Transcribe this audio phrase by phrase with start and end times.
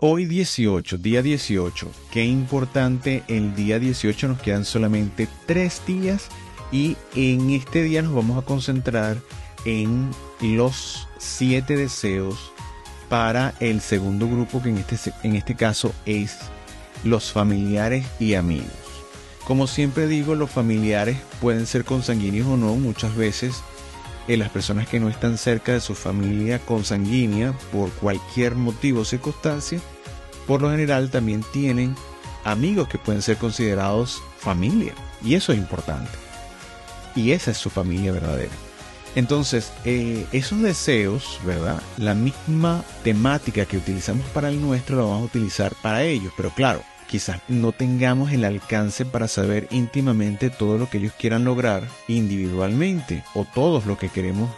[0.00, 1.90] Hoy 18, día 18.
[2.12, 6.28] Qué importante, el día 18 nos quedan solamente tres días
[6.70, 9.16] y en este día nos vamos a concentrar
[9.64, 10.08] en
[10.40, 12.52] los siete deseos
[13.08, 16.36] para el segundo grupo que en este, en este caso es
[17.02, 18.70] los familiares y amigos.
[19.44, 23.64] Como siempre digo, los familiares pueden ser consanguíneos o no, muchas veces
[24.28, 29.04] eh, las personas que no están cerca de su familia consanguínea por cualquier motivo o
[29.04, 29.80] circunstancia,
[30.46, 31.96] por lo general también tienen
[32.44, 34.92] amigos que pueden ser considerados familia.
[35.24, 36.10] Y eso es importante.
[37.16, 38.52] Y esa es su familia verdadera.
[39.14, 41.80] Entonces, eh, esos deseos, ¿verdad?
[41.96, 46.32] La misma temática que utilizamos para el nuestro la vamos a utilizar para ellos.
[46.36, 51.44] Pero claro, quizás no tengamos el alcance para saber íntimamente todo lo que ellos quieran
[51.44, 54.50] lograr individualmente o todos lo que queremos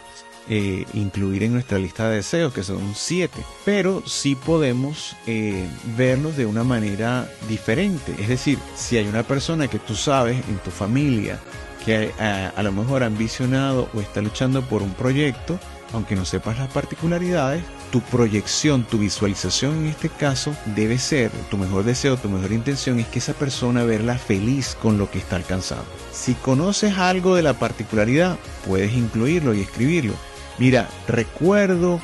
[0.49, 3.41] eh, incluir en nuestra lista de deseos, que son siete.
[3.63, 8.13] Pero sí podemos eh, verlos de una manera diferente.
[8.19, 11.39] Es decir, si hay una persona que tú sabes en tu familia
[11.85, 15.59] que a, a lo mejor ha ambicionado o está luchando por un proyecto,
[15.93, 21.57] aunque no sepas las particularidades, tu proyección, tu visualización en este caso debe ser, tu
[21.57, 25.35] mejor deseo, tu mejor intención es que esa persona verla feliz con lo que está
[25.35, 25.85] alcanzando.
[26.11, 30.13] Si conoces algo de la particularidad, puedes incluirlo y escribirlo.
[30.57, 31.99] Mira, recuerdo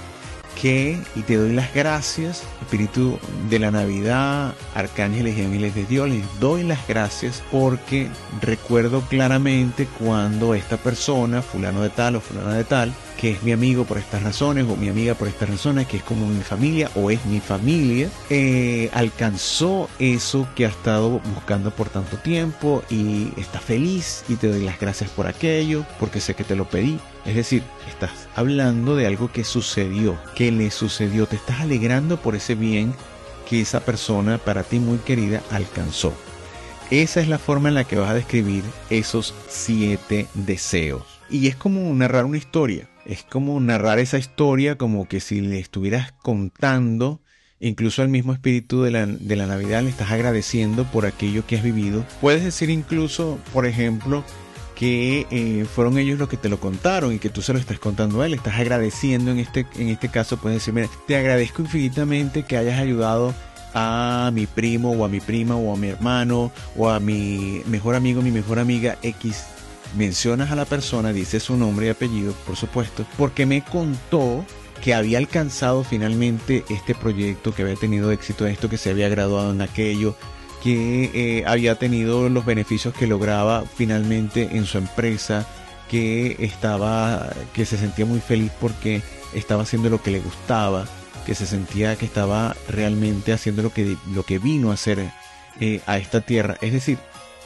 [0.62, 6.10] que, y te doy las gracias, Espíritu de la Navidad, arcángeles y ángeles de Dios,
[6.10, 8.10] les doy las gracias porque
[8.42, 13.52] recuerdo claramente cuando esta persona, fulano de tal o fulana de tal, que es mi
[13.52, 16.90] amigo por estas razones o mi amiga por estas razones, que es como mi familia
[16.96, 23.34] o es mi familia, eh, alcanzó eso que ha estado buscando por tanto tiempo y
[23.38, 27.00] está feliz y te doy las gracias por aquello, porque sé que te lo pedí.
[27.26, 32.36] Es decir, estás hablando de algo que sucedió, que le sucedió, te estás alegrando por
[32.36, 32.94] ese bien
[33.50, 36.14] que esa persona para ti muy querida alcanzó.
[36.92, 41.04] Esa es la forma en la que vas a describir esos siete deseos.
[41.30, 45.60] Y es como narrar una historia es como narrar esa historia como que si le
[45.60, 47.22] estuvieras contando,
[47.60, 51.56] incluso al mismo espíritu de la, de la Navidad le estás agradeciendo por aquello que
[51.56, 52.06] has vivido.
[52.20, 54.26] Puedes decir incluso, por ejemplo,
[54.76, 57.80] que eh, fueron ellos los que te lo contaron y que tú se lo estás
[57.80, 61.62] contando a él, estás agradeciendo en este, en este caso, puedes decir, mira, te agradezco
[61.62, 63.34] infinitamente que hayas ayudado
[63.74, 67.96] a mi primo o a mi prima o a mi hermano o a mi mejor
[67.96, 69.46] amigo, mi mejor amiga X
[69.98, 74.46] mencionas a la persona, dices su nombre y apellido, por supuesto, porque me contó
[74.82, 79.10] que había alcanzado finalmente este proyecto, que había tenido éxito en esto, que se había
[79.10, 80.16] graduado en aquello,
[80.64, 85.48] que eh, había tenido los beneficios que lograba finalmente en su empresa,
[85.90, 89.02] que estaba, que se sentía muy feliz porque
[89.34, 90.86] estaba haciendo lo que le gustaba,
[91.26, 95.12] que se sentía que estaba realmente haciendo lo que, lo que vino a hacer
[95.60, 96.58] eh, a esta tierra.
[96.62, 96.98] Es decir,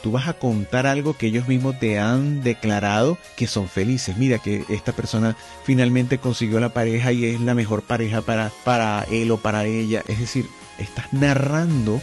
[0.02, 4.16] tú vas a contar algo que ellos mismos te han declarado que son felices.
[4.16, 9.04] Mira que esta persona finalmente consiguió la pareja y es la mejor pareja para, para
[9.10, 10.02] él o para ella.
[10.08, 10.48] Es decir,
[10.78, 12.02] estás narrando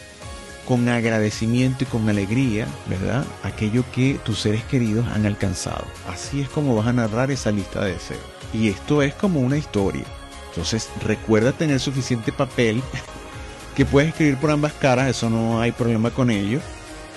[0.65, 3.25] con agradecimiento y con alegría, ¿verdad?
[3.43, 5.85] Aquello que tus seres queridos han alcanzado.
[6.07, 8.21] Así es como vas a narrar esa lista de deseos.
[8.53, 10.05] Y esto es como una historia.
[10.49, 12.81] Entonces recuerda tener suficiente papel
[13.75, 16.61] que puedes escribir por ambas caras, eso no hay problema con ello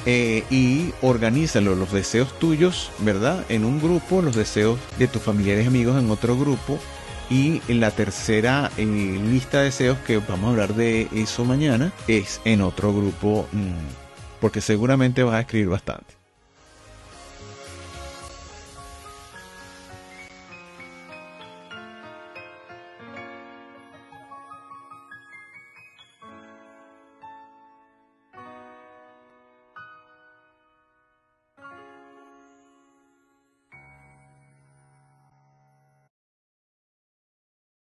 [0.07, 3.45] eh, y organízalo, los deseos tuyos, ¿verdad?
[3.49, 6.79] En un grupo, los deseos de tus familiares y amigos en otro grupo.
[7.31, 11.93] Y en la tercera eh, lista de deseos, que vamos a hablar de eso mañana,
[12.07, 16.22] es en otro grupo, mm, porque seguramente vas a escribir bastante.